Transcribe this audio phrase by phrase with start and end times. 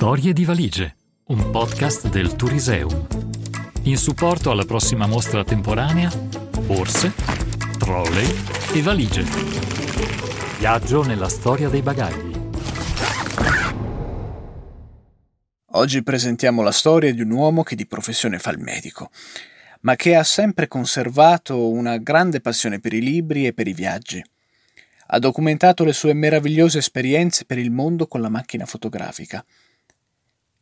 [0.00, 3.06] Storie di valigie, un podcast del Turiseum.
[3.82, 6.10] In supporto alla prossima mostra temporanea,
[6.64, 7.12] borse,
[7.76, 8.26] trolley
[8.72, 9.24] e valigie.
[10.58, 12.34] Viaggio nella storia dei bagagli.
[15.72, 19.10] Oggi presentiamo la storia di un uomo che di professione fa il medico,
[19.80, 24.24] ma che ha sempre conservato una grande passione per i libri e per i viaggi.
[25.08, 29.44] Ha documentato le sue meravigliose esperienze per il mondo con la macchina fotografica.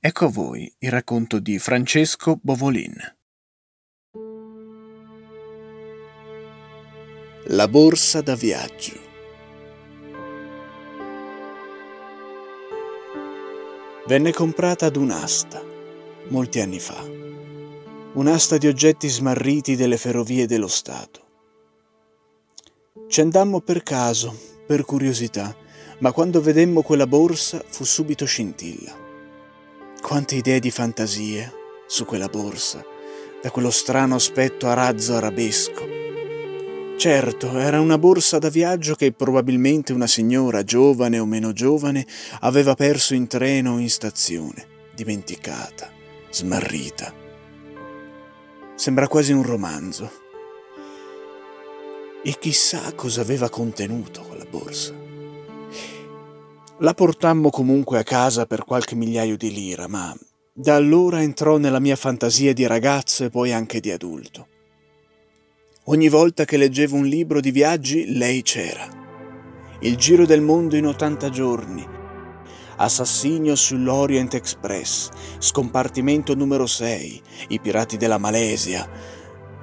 [0.00, 2.94] Ecco a voi il racconto di Francesco Bovolin.
[7.46, 8.96] La borsa da viaggio.
[14.06, 15.60] Venne comprata ad un'asta,
[16.28, 17.02] molti anni fa.
[18.14, 21.26] Un'asta di oggetti smarriti delle ferrovie dello Stato.
[23.08, 24.32] Ci andammo per caso,
[24.64, 25.56] per curiosità,
[25.98, 29.07] ma quando vedemmo quella borsa fu subito scintilla.
[30.08, 31.52] Quante idee di fantasie
[31.86, 32.82] su quella borsa,
[33.42, 35.86] da quello strano aspetto a razzo arabesco.
[36.96, 42.06] Certo, era una borsa da viaggio che probabilmente una signora, giovane o meno giovane,
[42.40, 45.92] aveva perso in treno o in stazione, dimenticata,
[46.30, 47.12] smarrita.
[48.76, 50.10] Sembra quasi un romanzo
[52.22, 54.97] e chissà cosa aveva contenuto quella borsa.
[56.80, 60.16] La portammo comunque a casa per qualche migliaio di lira, ma
[60.52, 64.46] da allora entrò nella mia fantasia di ragazzo e poi anche di adulto.
[65.86, 68.86] Ogni volta che leggevo un libro di viaggi, lei c'era.
[69.80, 71.84] Il giro del mondo in 80 giorni,
[72.76, 78.88] assassinio sull'Orient Express, scompartimento numero 6, i pirati della Malesia,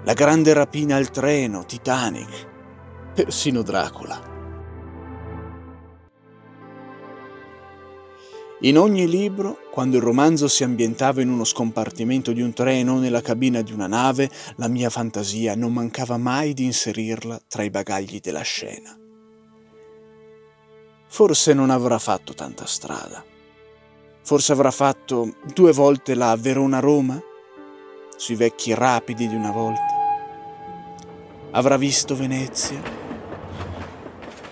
[0.04, 2.48] la grande rapina al treno, Titanic,
[3.14, 4.35] persino Dracula.
[8.62, 13.00] In ogni libro, quando il romanzo si ambientava in uno scompartimento di un treno o
[13.00, 17.70] nella cabina di una nave, la mia fantasia non mancava mai di inserirla tra i
[17.70, 18.98] bagagli della scena.
[21.08, 23.24] Forse non avrà fatto tanta strada.
[24.24, 27.22] Forse avrà fatto due volte la Verona-Roma,
[28.18, 29.96] sui vecchi rapidi di una volta
[31.56, 32.82] Avrà visto Venezia?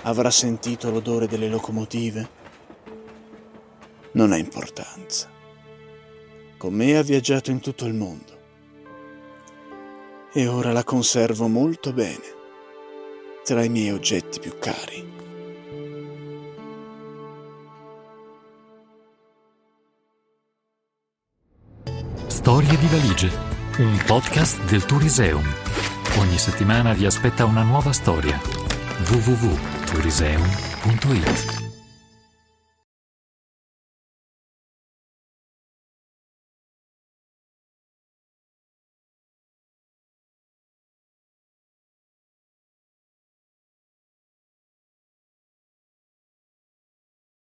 [0.04, 2.43] Avrà sentito l'odore delle locomotive?
[4.14, 5.30] Non ha importanza.
[6.58, 8.42] Con me ha viaggiato in tutto il mondo.
[10.34, 12.42] E ora la conservo molto bene
[13.44, 15.12] tra i miei oggetti più cari.
[22.28, 23.30] Storie di valigie,
[23.78, 25.46] un podcast del Turiseum.
[26.18, 28.40] Ogni settimana vi aspetta una nuova storia.
[29.10, 31.63] www.turiseum.it